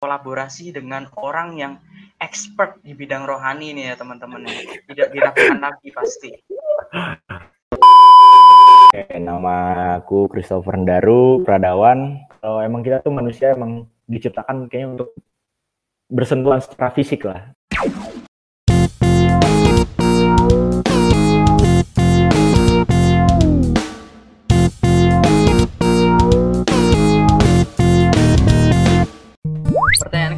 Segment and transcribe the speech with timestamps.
[0.00, 1.76] berkolaborasi dengan orang yang
[2.24, 4.80] expert di bidang rohani nih ya teman-teman ya.
[4.88, 6.32] Tidak diragukan lagi pasti.
[8.88, 9.56] Oke, nama
[10.00, 12.16] aku Christopher Daru Pradawan.
[12.40, 15.12] Kalau emang kita tuh manusia emang diciptakan kayaknya untuk
[16.08, 17.52] bersentuhan secara fisik lah.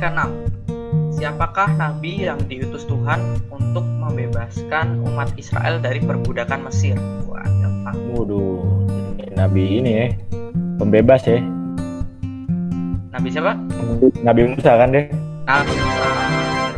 [0.03, 0.21] Ke-6.
[1.15, 3.23] Siapakah nabi yang diutus Tuhan
[3.55, 6.99] untuk membebaskan umat Israel dari perbudakan Mesir?
[7.31, 7.95] Wah, gampang.
[8.11, 8.83] Waduh,
[9.39, 10.07] Nabi ini ya,
[10.83, 11.39] pembebas ya.
[13.15, 13.55] Nabi siapa?
[14.27, 15.07] Nabi Musa kan deh.
[15.47, 16.09] Nabi Musa.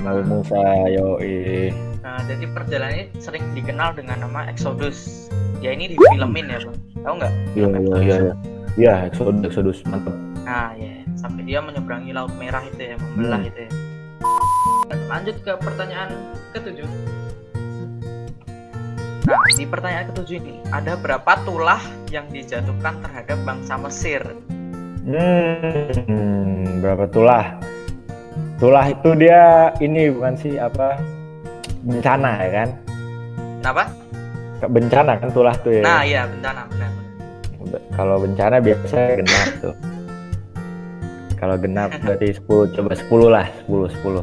[0.05, 0.61] Nabi Musa,
[0.93, 1.17] yo
[2.05, 5.33] Nah, jadi perjalanan ini sering dikenal dengan nama Exodus.
[5.65, 6.77] Ya ini difilmin ya, Bang.
[7.01, 7.33] Tahu nggak?
[7.57, 8.05] Iya, iya, Exodus?
[8.05, 8.33] iya.
[8.77, 10.13] Iya, Exodus, Exodus, mantap.
[10.45, 13.49] Nah, ya, sampai dia menyeberangi Laut Merah itu ya, membelah Hmm.
[13.49, 13.71] itu ya.
[15.09, 16.11] Lanjut ke pertanyaan
[16.53, 16.89] ketujuh.
[19.25, 21.81] Nah, di pertanyaan ketujuh ini, ada berapa tulah
[22.13, 24.21] yang dijatuhkan terhadap bangsa Mesir?
[25.05, 27.57] Hmm, berapa tulah?
[28.61, 31.01] Tulah itu dia ini bukan sih apa
[31.85, 32.69] bencana ya kan?
[33.61, 33.85] Kenapa?
[34.65, 35.83] Bencana kan tulah tuh ya.
[35.85, 36.91] Nah, iya, bencana, benar.
[37.65, 39.75] Be- Kalau bencana biasa genap tuh.
[41.35, 44.23] Kalau genap berarti 10, coba 10 lah, 10, 10.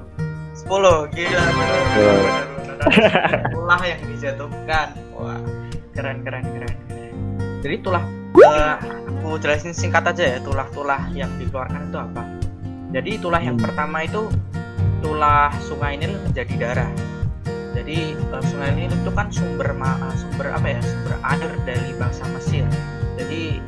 [0.57, 2.17] 10, gila, benar, benar,
[2.57, 3.39] benar.
[3.51, 4.87] Tulah yang dijatuhkan.
[5.13, 5.39] Wah,
[5.91, 6.75] keren, keren, keren.
[6.81, 7.13] keren.
[7.61, 12.23] Jadi tulah, eh, aku jelasin singkat aja ya, tulah-tulah yang dikeluarkan itu apa.
[12.91, 13.63] Jadi tulah yang Hmm.
[13.63, 14.27] pertama itu
[14.99, 16.91] tulah sungai Nil menjadi darah.
[17.71, 20.79] Jadi eh, sungai Nil itu kan sumber ma- eh, sumber apa ya?
[20.81, 22.65] Sumber air dari bangsa Mesir.
[23.15, 23.61] Jadi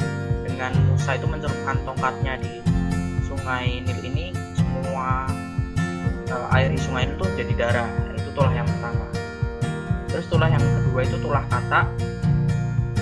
[0.43, 2.51] dengan Musa itu mencelupkan tongkatnya di
[3.43, 5.27] sungai Nil ini semua
[6.31, 7.89] eh, air di sungai itu jadi darah.
[8.15, 9.03] Itu tulah yang pertama.
[10.07, 11.91] Terus tulah yang kedua itu tulah kata.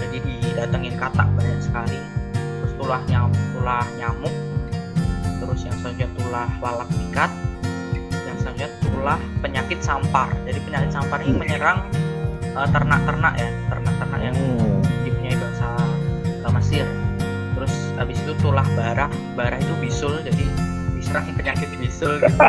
[0.02, 2.02] Jadi didatengin kata banyak sekali.
[2.34, 4.34] Terus tulah nyamuk, tulah nyamuk.
[5.46, 7.31] Terus yang selanjutnya tulah lalat pikat.
[8.25, 10.34] Yang selanjutnya tulah penyakit sampar.
[10.50, 11.85] Jadi penyakit sampar ini menyerang
[12.41, 14.81] eh, ternak-ternak ya, ternak-ternak yang Hmm.
[15.06, 15.69] dipunyai bangsa
[16.25, 16.90] eh, Mesir.
[18.01, 20.41] Habis itu tulah barah, barah itu bisul jadi
[20.97, 22.17] diserang penyakit bisul.
[22.17, 22.34] gitu.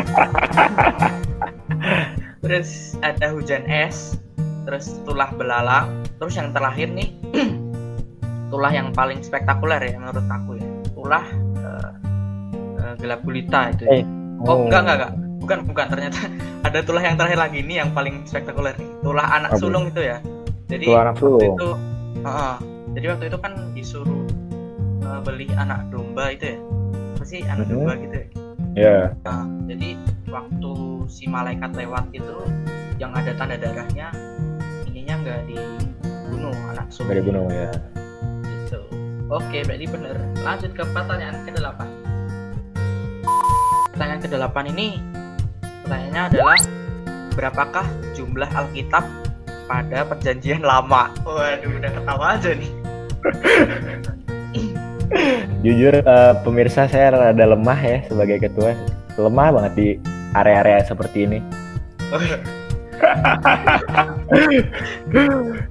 [2.43, 4.17] terus ada hujan es,
[4.65, 7.13] terus tulah belalang, terus yang terakhir nih
[8.51, 10.67] tulah yang paling spektakuler ya menurut aku ya.
[10.91, 11.25] Tulah
[11.61, 11.89] eh,
[12.81, 13.85] eh, gelap gulita itu.
[13.85, 14.01] ya.
[14.01, 14.05] Eh,
[14.43, 15.11] Oh, enggak enggak enggak.
[15.39, 16.19] Bukan bukan ternyata
[16.67, 18.89] ada tulah yang terakhir lagi ini yang paling spektakuler nih.
[18.99, 19.61] Tulah anak Apa?
[19.61, 20.17] sulung itu ya.
[20.67, 21.69] Jadi Tulah anak waktu itu
[22.23, 22.55] Heeh.
[22.93, 24.19] jadi waktu itu kan disuruh
[25.21, 26.57] beli anak domba itu ya.
[27.13, 27.71] Apa sih anak Mhm.
[27.71, 28.27] domba gitu ya.
[28.73, 28.97] Ya.
[29.21, 29.89] Nah, jadi
[30.33, 30.71] waktu
[31.05, 32.37] si malaikat lewat itu
[32.97, 34.09] yang ada tanda darahnya
[34.89, 37.13] ininya nggak dibunuh anak sulung.
[37.13, 37.69] Dari gunung ya.
[38.41, 38.79] Gitu.
[39.29, 40.17] Oke, berarti bener.
[40.41, 41.79] Lanjut ke pertanyaan ke-8.
[43.93, 44.87] Pertanyaan ke-8 ini
[45.85, 46.57] pertanyaannya adalah
[47.37, 47.85] berapakah
[48.17, 49.05] jumlah Alkitab
[49.69, 51.13] pada perjanjian lama?
[51.25, 52.71] Waduh, udah ketawa aja nih.
[55.63, 58.75] Jujur eh, pemirsa saya rada lemah ya sebagai ketua.
[59.15, 59.87] Lemah banget di
[60.35, 61.39] area-area seperti ini.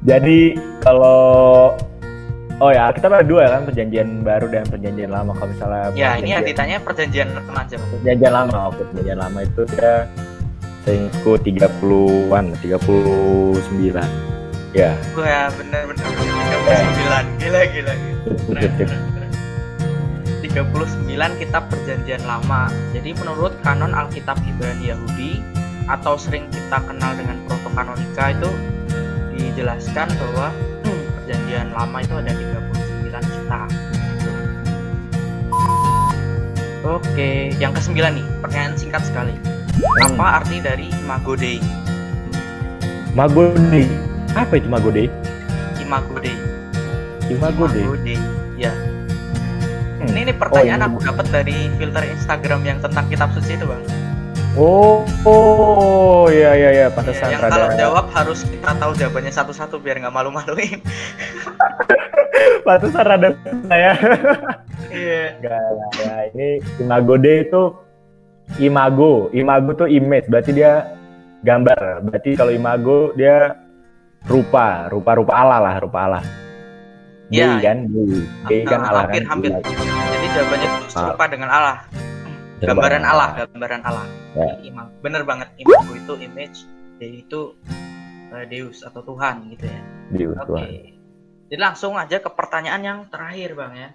[0.03, 0.39] Jadi
[0.81, 1.21] kalau
[2.63, 5.35] Oh ya, kita ada dua kan perjanjian baru dan perjanjian lama.
[5.35, 7.75] Kalau misalnya Ya, ini yang perjanjian- ditanya perjanjian lama aja.
[7.75, 7.91] Bang.
[7.91, 9.95] perjanjian lama, oke perjanjian lama itu dia
[10.81, 14.07] seingatku 30-an, 39.
[14.73, 16.87] Ya, Wah, bener-bener 39.
[16.95, 17.93] Gila, gila, gila.
[18.47, 19.12] Keren, keren.
[20.53, 22.69] 39 kitab perjanjian lama.
[22.93, 25.41] Jadi menurut kanon Alkitab Ibrani Yahudi
[25.89, 28.51] atau sering kita kenal dengan protokanonika itu
[29.33, 30.53] dijelaskan bahwa
[30.85, 33.69] hmm, perjanjian lama itu ada 39 kitab.
[33.73, 34.33] Gitu.
[36.85, 39.33] Oke, yang kesembilan nih, pertanyaan singkat sekali.
[39.33, 40.13] Hmm.
[40.13, 41.65] Apa arti dari Imago Dei?
[43.17, 43.89] Magode.
[44.37, 44.69] Apa itu?
[44.69, 45.09] Imago Dei.
[45.89, 46.33] Magode.
[47.29, 47.65] Imago
[48.05, 48.22] Dei.
[50.03, 50.13] Ya, Hmm.
[50.13, 53.83] ini, ini pertanyaan Oh, aku dapat dari filter Instagram yang tentang kitab suci itu, Bang.
[54.53, 59.31] Oh, oh, iya iya iya, Ya, pantesan yang rada- kalau jawab harus kita tahu jawabannya
[59.31, 60.83] satu-satu biar nggak malu-maluin.
[62.67, 63.29] pantesan rada
[63.65, 63.95] saya.
[64.91, 65.23] Iya.
[65.39, 67.63] Enggak lah, ya ini Imagode itu
[68.59, 69.31] imago.
[69.31, 70.91] Imago tuh image, berarti dia
[71.41, 72.03] gambar.
[72.03, 73.55] Berarti kalau imago dia
[74.23, 76.25] rupa, rupa-rupa Allah lah, rupa Allah.
[77.33, 78.21] Ya, Dei kan, Dei.
[78.47, 79.31] Dei kan Allah hampir kan.
[79.33, 79.51] hampir.
[79.51, 81.79] Jadi jawabannya itu serupa dengan Allah.
[82.63, 84.55] gambaran Allah gambaran Allah Ya.
[84.63, 86.63] imam bener banget imago itu image
[86.95, 87.59] Dei itu
[88.31, 89.81] eh, Deus atau Tuhan gitu ya
[90.31, 90.67] oke Tuhan.
[91.49, 93.89] jadi langsung aja ke pertanyaan yang terakhir bang ya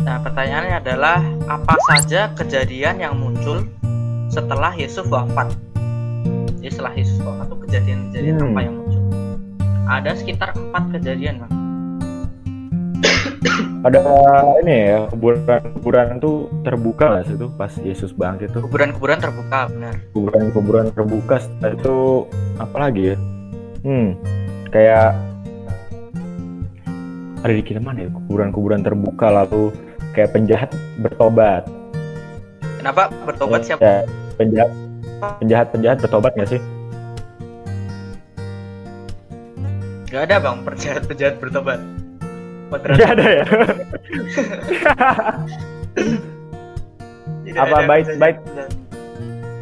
[0.00, 3.68] nah pertanyaannya adalah apa saja kejadian yang muncul
[4.26, 5.52] setelah Yesus wafat
[6.56, 8.48] jadi setelah Yesus wafat itu kejadian-kejadian Hmm.
[8.48, 9.01] apa yang muncul
[10.00, 11.52] ada sekitar empat kejadian bang
[13.86, 13.98] Ada
[14.62, 20.86] ini ya kuburan-kuburan tuh terbuka lah situ pas Yesus bangkit tuh kuburan-kuburan terbuka benar kuburan-kuburan
[20.94, 21.96] terbuka itu
[22.62, 23.16] apa lagi ya?
[23.82, 24.14] Hmm,
[24.70, 25.18] kayak
[27.42, 29.74] ada di kita mana ya kuburan-kuburan terbuka lalu
[30.14, 30.70] kayak penjahat
[31.02, 31.66] bertobat.
[32.78, 34.06] kenapa bertobat siapa
[34.38, 34.70] penjahat
[35.42, 36.62] penjahat penjahat bertobat nggak sih?
[40.12, 41.80] Gak ada bang penjahat penjahat bertobat.
[42.68, 43.44] Nggak ada ya.
[47.64, 48.36] Apa bait- bait?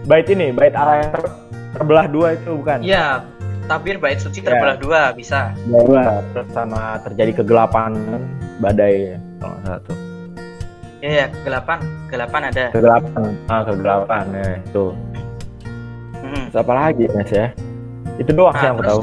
[0.07, 1.35] bait ini, bait Allah yang ter-
[1.75, 2.79] terbelah dua itu bukan?
[2.83, 3.23] Iya,
[3.67, 4.83] tabir bait suci terbelah Ya.
[4.83, 5.55] dua bisa.
[5.67, 6.23] Dua.
[6.51, 7.95] Sama terjadi kegelapan
[8.59, 9.97] badai kalau tuh.
[11.01, 12.65] Iya, ya, kegelapan, kegelapan ada.
[12.75, 14.85] Kegelapan, ah kegelapan ya itu.
[16.21, 16.45] Hmm.
[16.53, 17.47] Terus apa lagi Mas ya?
[18.19, 19.01] Itu doang sih Ah, yang aku tahu.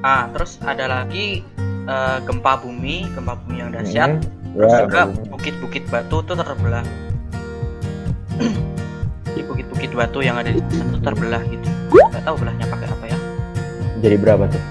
[0.00, 1.42] Ah, terus ada lagi
[1.84, 4.10] eh, gempa bumi, gempa bumi yang dahsyat.
[4.14, 4.36] Hmm.
[4.48, 5.26] Terus Ya, juga bagus.
[5.28, 6.84] bukit-bukit batu tuh terbelah.
[9.34, 11.68] Di bukit-bukit batu yang ada di sana terbelah gitu.
[12.10, 13.18] Gak tahu belahnya pakai apa ya.
[13.98, 14.62] jadi berapa tuh?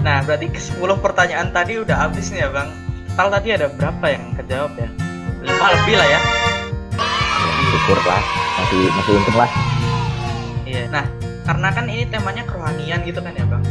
[0.00, 2.68] Nah, berarti ke 10 pertanyaan tadi udah habis nih ya, Bang.
[3.08, 4.88] Total tadi ada berapa yang kejawab ya?
[5.42, 6.20] 5 lebih lah ya.
[7.64, 8.22] Syukur lah,
[8.58, 9.50] masih masih untung lah.
[10.64, 10.82] Iya.
[10.88, 11.04] Nah,
[11.42, 13.64] karena kan ini temanya kerohanian gitu kan ya, Bang.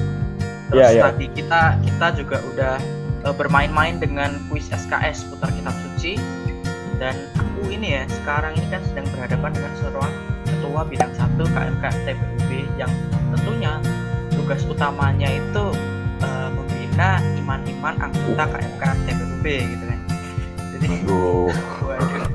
[0.71, 1.03] Terus Iya, iya.
[1.11, 2.75] tadi kita kita juga udah
[3.27, 6.15] eh, bermain-main dengan kuis SKS putar kitab suci
[6.95, 10.13] dan aku ini ya sekarang ini kan sedang berhadapan dengan seorang
[10.47, 12.91] ketua bidang satu KMK TPUB yang
[13.35, 13.73] tentunya
[14.31, 15.65] tugas utamanya itu
[16.23, 19.45] eh, membina iman-iman anggota KMK TPUB
[19.75, 19.99] gitu kan.
[20.77, 21.51] Jadi Aduh.
[21.87, 22.27] Waduh.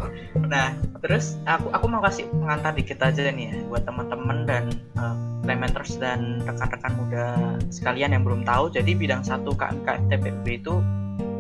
[0.47, 4.65] Nah, terus aku aku mau kasih pengantar dikit aja nih ya buat teman-teman dan
[4.97, 5.17] uh,
[6.03, 7.27] dan rekan-rekan muda
[7.71, 8.69] sekalian yang belum tahu.
[8.75, 10.83] Jadi bidang satu KMK TPB itu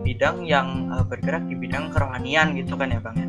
[0.06, 3.28] bidang yang uh, bergerak di bidang kerohanian gitu kan ya, Bang ya.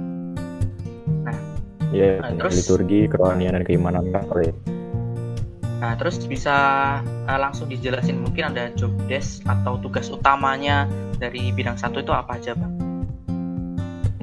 [1.96, 4.54] Ya, Nah, terus- liturgi, kerohanian dan keimanan Katolik.
[5.80, 6.56] Nah, terus bisa
[7.02, 10.86] uh, langsung dijelasin mungkin ada job desk atau tugas utamanya
[11.16, 12.77] dari bidang satu itu apa aja, Bang?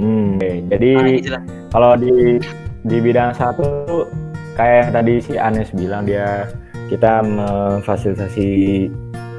[0.05, 0.37] Hmm,
[0.69, 1.43] jadi Ah, jelas.
[1.73, 2.37] kalau di
[2.85, 4.05] di bidang satu
[4.53, 6.45] kayak yang tadi si Anes bilang dia
[6.93, 8.49] kita memfasilitasi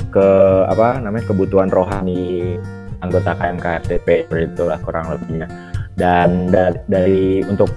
[0.09, 0.27] ke
[0.65, 2.57] apa namanya kebutuhan rohani
[2.99, 5.45] anggota KMKFTP seperti itulah kurang lebihnya
[5.93, 7.69] dan da- dari untuk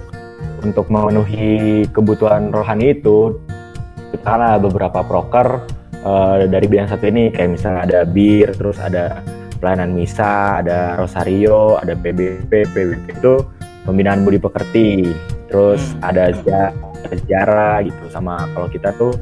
[0.59, 3.37] untuk memenuhi kebutuhan rohani itu
[4.09, 5.61] kita ada beberapa proker
[5.93, 9.21] eh, dari bidang satu ini kayak misalnya ada bir terus ada
[9.59, 13.43] pelayanan misa ada rosario ada PBP PBP itu
[13.83, 15.11] pembinaan budi pekerti.
[15.49, 16.09] Terus Hmm.
[16.13, 18.03] ada seja- ada sejarah gitu.
[18.09, 19.13] Sama kalau kita tuh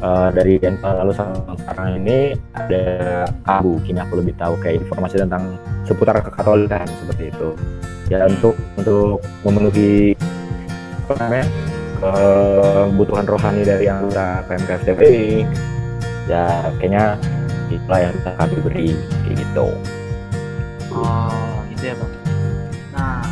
[0.00, 2.84] eh, dari yang lalu sama sekarang ini ada
[3.44, 7.52] kabu kini aku lebih tahu kayak informasi tentang seputar kekatolikan seperti itu.
[8.08, 10.16] Ya untuk untuk memenuhi
[11.04, 11.46] apa namanya
[12.00, 15.44] kebutuhan rohani dari anggota PMKFTP ini
[16.32, 16.48] ya
[16.80, 17.20] kayaknya
[17.68, 18.88] itulah yang bisa kami beri
[19.30, 19.66] kayak gitu
[20.90, 22.12] Oh, gitu ya, Bang.
[22.90, 23.22] Nah,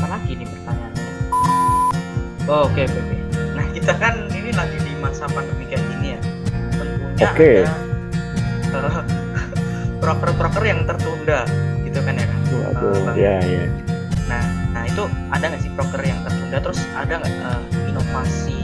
[0.00, 1.12] apa lagi nih pertanyaannya?
[2.48, 3.16] Oh, oke, oke, oke.
[3.52, 6.20] Nah, kita kan ini lagi di masa pandemi kayak gini ya.
[6.72, 7.50] Tentunya Oke.
[8.72, 9.04] ada eh,
[10.00, 11.44] proker-proker yang tertunda,
[11.84, 12.38] gitu kan ya kan?
[12.72, 13.16] Waduh, Bang.
[13.20, 13.64] ya ya
[14.24, 16.56] Nah, nah itu ada nggak sih proker yang tertunda?
[16.56, 18.60] Terus ada nggak eh, inovasi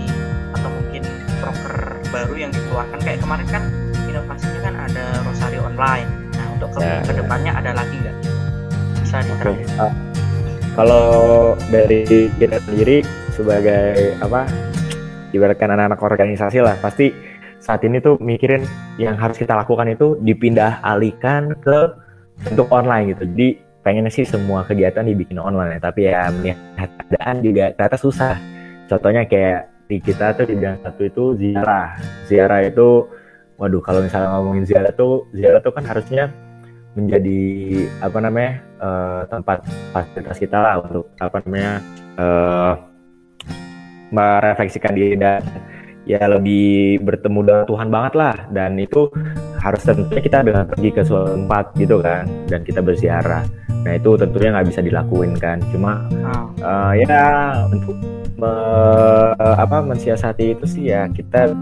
[0.57, 1.05] atau mungkin
[1.45, 1.77] proker
[2.09, 2.99] baru yang dikeluarkan?
[3.05, 3.63] Kayak kemarin kan
[4.09, 6.18] inovasinya kan ada Rosario online.
[6.59, 7.01] Untuk ke Ya, ya.
[7.07, 8.17] ke depannya ada lagi nggak?
[8.99, 9.27] Bisa Oke.
[9.31, 9.69] diterangin?
[9.79, 9.93] Ah,
[10.75, 11.07] Kalau
[11.71, 12.03] dari
[12.35, 14.47] kita sendiri sebagai apa
[15.31, 17.11] ibaratkan anak-anak organisasi lah pasti
[17.59, 18.63] saat ini tuh mikirin
[18.95, 21.95] yang harus kita lakukan itu dipindah alihkan ke
[22.43, 23.27] bentuk online gitu.
[23.27, 23.49] Jadi
[23.83, 28.35] pengennya sih semua kegiatan dibikin online ya, tapi ya melihat keadaan juga ternyata susah.
[28.87, 31.99] Contohnya kayak di kita tuh di bidang satu itu ziarah.
[32.31, 33.03] Ziarah itu
[33.59, 36.31] waduh kalau misalnya ngomongin ziarah tuh ziarah tuh kan harusnya
[36.99, 37.41] menjadi
[38.03, 38.53] apa namanya
[38.83, 39.59] eh, tempat
[39.95, 41.73] fasilitas kita lah untuk apa namanya
[42.19, 42.73] eh,
[44.11, 45.45] merefleksikan diri dan
[46.09, 48.37] ya lebih bertemu dengan Tuhan banget lah.
[48.51, 49.07] Dan itu
[49.63, 53.47] harus tentunya kita dengan pergi ke suatu tempat gitu kan dan kita berziarah.
[53.87, 55.63] Nah itu tentunya nggak bisa dilakuin kan.
[55.71, 56.05] Cuma
[56.59, 57.95] eh, ya untuk
[58.39, 61.53] me- apa mensiasati itu sih ya kita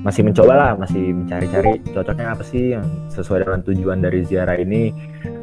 [0.00, 4.92] masih mencoba lah masih mencari-cari cocoknya apa sih yang sesuai dengan tujuan dari ziarah ini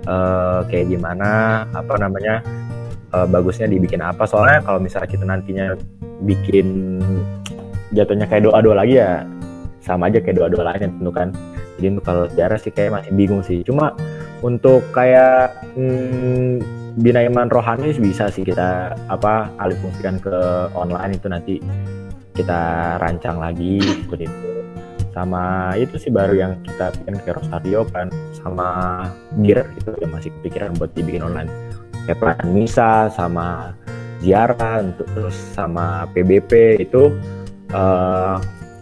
[0.06, 2.42] eh, kayak gimana apa namanya
[3.14, 4.26] eh, bagusnya dibikin apa.
[4.26, 5.78] Soalnya kalau misalnya kita nantinya
[6.26, 7.00] bikin
[7.94, 9.24] jatuhnya kayak doa-doa lagi ya
[9.86, 11.30] sama aja kayak doa-doa lain tentu kan.
[11.78, 13.62] Jadi kalau ziarah sih kayak masih bingung sih.
[13.62, 13.94] Cuma
[14.42, 16.66] untuk kayak hmm,
[16.98, 20.34] bina iman rohani bisa sih kita apa alih fungsikan ke
[20.74, 21.56] online itu nanti
[22.38, 22.62] kita
[23.02, 24.50] rancang lagi seperti itu.
[25.18, 28.70] Sama itu sih baru yang kita bikin kayak Rosario kan sama
[29.42, 31.50] gear itu yang masih kepikiran buat dibikin online.
[32.06, 33.74] Kayak pelayanan misa sama
[34.22, 37.10] ziarah untuk terus sama PBP itu
[37.74, 38.36] eh,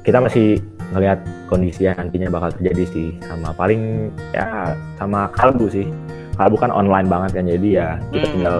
[0.04, 0.60] kita masih
[0.94, 3.08] ngelihat kondisi yang nantinya bakal terjadi sih.
[3.24, 5.88] Sama paling ya sama kalbu sih.
[6.36, 8.34] Kalbu kan online banget kan jadi ya kita Hmm.
[8.36, 8.60] tinggal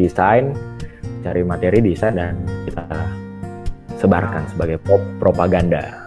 [0.00, 0.44] desain
[1.20, 2.86] cari materi desain dan kita
[3.96, 6.04] sebarkan sebagai pro- propaganda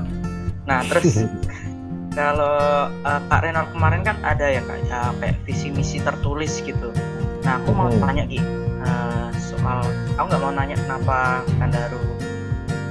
[0.64, 1.26] Nah, terus
[2.18, 6.94] kalau eh, Kak Renal kemarin kan ada ya Kak, ya, kayak visi misi tertulis gitu.
[7.42, 7.98] Nah, aku mau Mhm.
[7.98, 8.38] tanya Ki,
[8.80, 9.82] eh, soal
[10.14, 12.02] aku nggak mau nanya kenapa Kandaru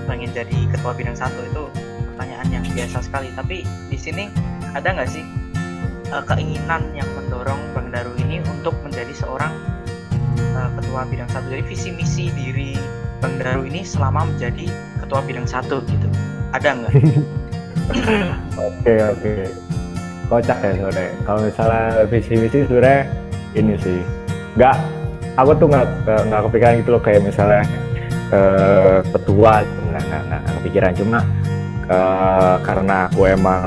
[0.07, 1.65] pengen jadi ketua bidang satu itu
[2.09, 3.31] pertanyaan yang biasa sekali.
[3.31, 4.27] Tapi di sini
[4.73, 5.23] ada nggak sih
[6.09, 9.55] eh, keinginan yang mendorong Bang Daru ini untuk menjadi seorang
[10.35, 11.47] eh, ketua bidang satu?
[11.47, 12.75] Jadi visi misi diri
[13.21, 14.67] Bang Daru ini selama menjadi
[15.09, 16.09] ketua bidang satu gitu.
[16.53, 16.93] Ada nggak?
[18.69, 19.33] Oke oke.
[20.29, 21.11] Kocak ya sebenarnya.
[21.25, 23.01] Kalau misalnya visi misi sebenarnya
[23.57, 24.05] ini sih.
[24.61, 24.77] Nggak,
[25.41, 27.65] aku tuh nggak nggak- kepikiran gitu loh kayak misalnya
[28.29, 31.19] eh, ketua nggak nggak kepikiran cuma
[31.89, 33.65] eh, karena aku emang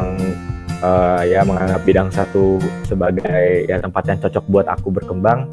[0.85, 5.49] eh, ya menganggap bidang satu sebagai ya tempat yang cocok buat aku berkembang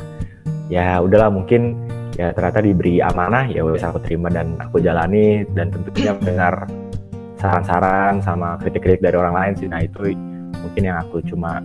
[0.68, 1.87] ya udahlah mungkin
[2.18, 6.66] ya ternyata diberi amanah ya wes aku terima dan aku jalani dan tentunya mendengar
[7.38, 9.70] saran-saran sama kritik-kritik dari orang lain sih.
[9.70, 10.12] Nah itu
[10.58, 11.62] mungkin yang aku cuma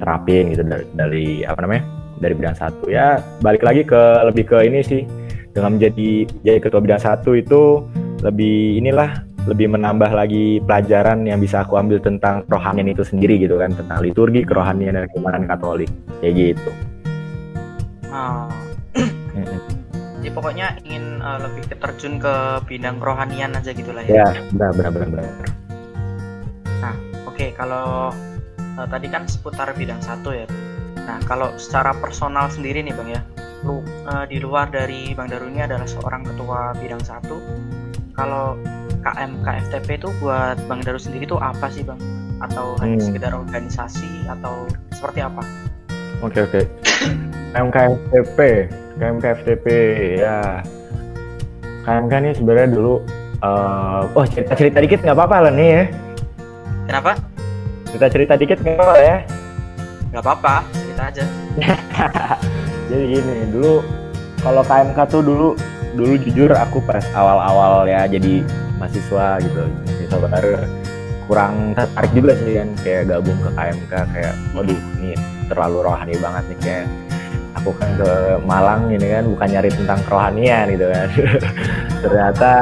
[0.00, 1.84] terapin gitu dari, dari apa namanya
[2.16, 2.88] dari bidang satu.
[2.88, 5.04] Ya balik lagi ke lebih ke ini sih.
[5.52, 7.84] Dengan menjadi jadi ketua bidang satu itu
[8.24, 13.56] lebih inilah lebih menambah lagi pelajaran yang bisa aku ambil tentang kerohanian itu sendiri gitu
[13.56, 15.92] kan tentang liturgi kerohanian dan keimanan Katolik.
[16.24, 16.70] Kayak gitu.
[18.08, 18.48] Oh.
[20.20, 24.44] Jadi pokoknya ingin uh, lebih keterjun ke bidang kerohanian aja gitu lah ya ya.
[24.52, 25.48] benar benar benar benar
[27.40, 28.12] Oke, kalau
[28.76, 30.44] uh, tadi kan seputar bidang satu ya.
[31.08, 33.24] Nah, kalau secara personal sendiri nih Bang ya,
[33.64, 37.40] lu uh, di luar dari Bang Daru ini adalah seorang ketua bidang satu.
[38.12, 38.60] Kalau
[39.00, 41.96] KM KFTP itu buat Bang Daru sendiri itu apa sih Bang?
[42.44, 43.08] Atau hanya Hmm.
[43.08, 45.40] sekedar organisasi atau seperti apa?
[46.20, 46.60] Oke oke.
[49.00, 49.66] KMKFTP, KMKFTP
[50.20, 50.60] ya.
[51.88, 53.00] KMK ini sebenarnya dulu
[53.40, 55.84] eh oh cerita cerita dikit nggak apa-apa lah nih ya.
[56.84, 57.12] Kenapa?
[57.88, 59.16] Cerita cerita dikit nggak apa ya.
[60.10, 61.24] Gak apa-apa, cerita aja.
[62.92, 63.80] Jadi gini dulu
[64.44, 65.48] kalau KMK tuh dulu
[65.96, 68.46] dulu jujur aku pas awal-awal ya jadi
[68.78, 70.54] mahasiswa gitu mahasiswa baru
[71.26, 75.18] kurang tertarik juga sih kan kayak gabung ke KMK kayak waduh ini
[75.50, 76.84] terlalu rohani banget nih kayak
[77.60, 78.10] aku kan ke
[78.48, 81.08] Malang ini kan bukan nyari tentang kerohanian gitu kan
[82.02, 82.52] ternyata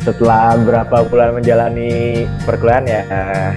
[0.00, 3.52] setelah berapa bulan menjalani perkuliahan ya eh,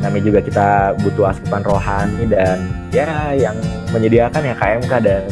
[0.00, 0.68] namanya juga kita
[1.04, 2.58] butuh asupan rohani dan
[2.90, 3.54] ya yang
[3.92, 5.22] menyediakan ya KMK dan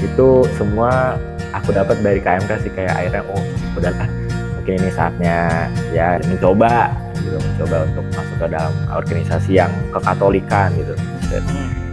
[0.00, 1.18] itu semua
[1.50, 3.42] aku dapat dari KMK sih kayak akhirnya oh
[3.74, 4.08] udahlah
[4.56, 10.94] mungkin ini saatnya ya mencoba gitu mencoba untuk masuk ke dalam organisasi yang kekatolikan gitu
[11.28, 11.83] dan Hmm.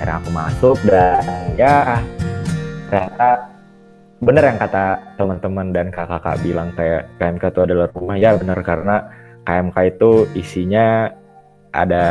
[0.00, 1.20] Akhirnya aku masuk dan
[1.60, 2.00] ya
[2.88, 3.52] ternyata
[4.24, 4.84] bener yang kata
[5.20, 8.96] teman-teman dan kakak-kakak bilang kayak KMK itu adalah rumah ya bener karena
[9.44, 11.12] KMK itu isinya
[11.76, 12.08] ada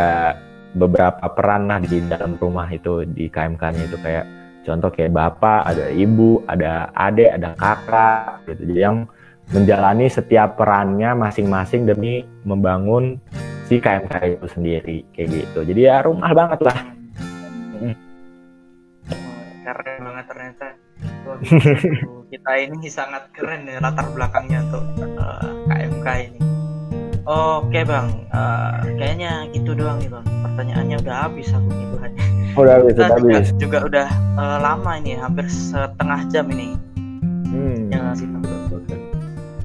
[0.77, 4.25] beberapa peran lah di dalam rumah itu di KMK-nya itu kayak
[4.69, 8.97] contoh kayak bapak, ada ibu, ada adik, ada kakak gitu Jadi yang
[9.49, 13.17] menjalani setiap perannya masing-masing demi membangun
[13.65, 15.59] si KMK itu sendiri kayak gitu.
[15.65, 16.98] Jadi ya rumah banget lah.
[19.69, 20.67] Keren banget ternyata.
[22.33, 26.39] Kita ini sangat keren ya latar belakangnya untuk eh, KMK ini.
[27.23, 28.07] Oke bang.
[28.27, 30.25] Eh, kayaknya gitu doang nih bang.
[30.25, 32.23] Pertanyaannya udah habis aku nih hanya
[32.57, 33.47] Udah habis, udah juga, habis.
[33.61, 36.73] juga udah eh, lama ini hampir setengah jam ini.
[37.49, 37.89] Hmm.
[37.89, 38.43] ya nggak sih bang?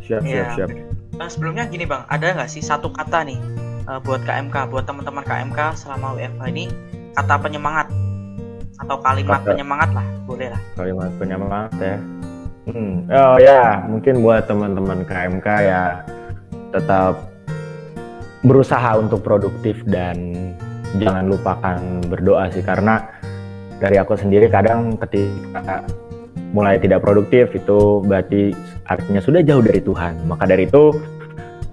[0.04, 0.44] Siap, siap, Iya.
[0.52, 0.68] siap.
[1.14, 2.04] Eh, sebelumnya gini bang.
[2.06, 3.40] Ada nggak sih satu kata nih
[3.88, 6.68] eh, buat KMK buat teman-teman KMK selama WFH ini?
[7.14, 7.94] Kata penyemangat
[8.85, 11.97] atau kalimat Kata- penyemangat lah boleh lah kalimat penyemangat ya.
[12.64, 13.05] Hmm.
[13.12, 16.00] Oh ya, mungkin buat teman-teman KMK ya
[16.73, 17.29] tetap
[18.41, 20.33] berusaha untuk produktif dan
[20.97, 21.76] jangan lupakan
[22.09, 23.05] berdoa sih karena
[23.85, 25.85] dari aku sendiri kadang ketika
[26.57, 28.57] mulai tidak produktif itu berarti
[28.88, 30.25] artinya sudah jauh dari Tuhan.
[30.25, 30.95] Maka dari itu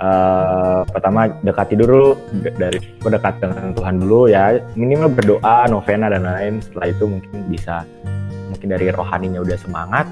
[0.01, 6.25] eh, pertama dekati dulu de- dari berdekat dengan Tuhan dulu ya minimal berdoa, novena dan
[6.25, 6.59] lain.
[6.59, 7.85] Setelah itu mungkin bisa
[8.49, 10.09] mungkin dari rohaninya udah semangat.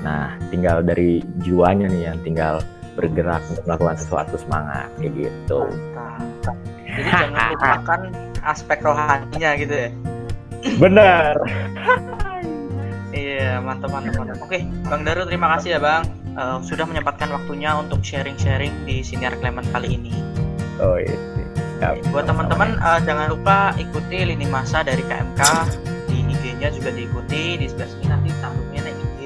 [0.00, 2.62] Nah, tinggal dari jiwanya nih yang tinggal
[2.94, 5.68] bergerak untuk melakukan sesuatu semangat kayak gitu.
[5.92, 6.56] Mantap.
[6.86, 8.00] jadi jangan lupakan
[8.40, 9.90] aspek rohaninya gitu ya
[10.80, 11.34] Benar.
[13.16, 14.44] Iya, mantap, mantap, mantap.
[14.44, 14.60] Oke,
[14.92, 16.04] Bang Daru, terima kasih ya, Bang.
[16.36, 20.12] Eh, sudah menyempatkan waktunya untuk sharing-sharing di Siniar Clement kali ini.
[20.76, 21.16] Oh iya.
[21.80, 22.12] Siap.
[22.12, 25.40] Buat teman-teman, eh, jangan lupa ikuti lini masa dari KMK
[26.12, 27.56] di IG-nya juga diikuti.
[27.56, 29.20] Di sebelah sini nanti cantumnya ada IG,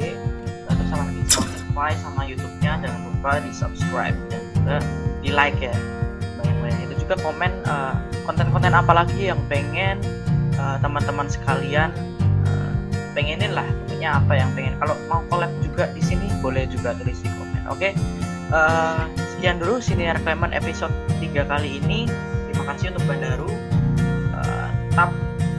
[0.71, 2.73] terus sama di Spotify sama YouTube-nya.
[2.79, 4.77] Jangan lupa di subscribe dan juga
[5.19, 5.75] di like ya.
[6.39, 9.99] Banyak-banyak itu juga komen eh, konten-konten apa lagi yang pengen
[10.55, 11.91] eh, teman-teman sekalian
[12.47, 12.71] eh,
[13.19, 13.67] pengenin lah
[14.09, 14.75] apa yang pengen.
[14.81, 17.91] Kalau mau collab juga di sini boleh juga tulis di komen oke?
[18.51, 19.03] Eh,
[19.37, 22.09] sekian dulu siniar Clement episode 3 kali ini.
[22.49, 23.51] Terima kasih untuk Bandaru
[24.41, 25.11] Eh, tetap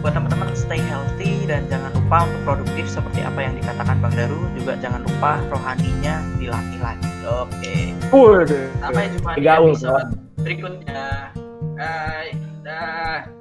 [0.01, 4.49] buat teman-teman stay healthy dan jangan lupa untuk produktif seperti apa yang dikatakan Bang Daru.
[4.57, 7.75] Juga jangan lupa rohaninya dilatih lagi oke?
[8.09, 8.65] Waduh.
[8.81, 10.09] sampai jumpa di episode
[10.41, 11.29] berikutnya.
[11.77, 12.33] Bye.
[12.61, 13.40] Dah